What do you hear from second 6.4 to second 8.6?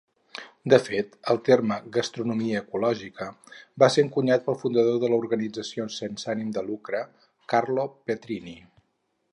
de lucre, Carlo Petrini.